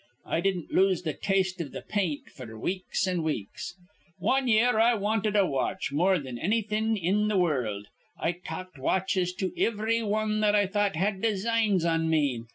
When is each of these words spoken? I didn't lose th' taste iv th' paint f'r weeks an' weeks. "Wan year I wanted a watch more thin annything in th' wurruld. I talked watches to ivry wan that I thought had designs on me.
I 0.25 0.41
didn't 0.41 0.73
lose 0.73 1.03
th' 1.03 1.21
taste 1.21 1.61
iv 1.61 1.73
th' 1.73 1.87
paint 1.87 2.21
f'r 2.35 2.59
weeks 2.59 3.07
an' 3.07 3.21
weeks. 3.21 3.75
"Wan 4.19 4.47
year 4.47 4.79
I 4.79 4.95
wanted 4.95 5.35
a 5.35 5.45
watch 5.45 5.91
more 5.91 6.17
thin 6.17 6.39
annything 6.39 6.97
in 6.97 7.29
th' 7.29 7.37
wurruld. 7.37 7.85
I 8.19 8.31
talked 8.31 8.79
watches 8.79 9.31
to 9.35 9.51
ivry 9.55 10.01
wan 10.01 10.39
that 10.39 10.55
I 10.55 10.65
thought 10.65 10.95
had 10.95 11.21
designs 11.21 11.85
on 11.85 12.09
me. 12.09 12.45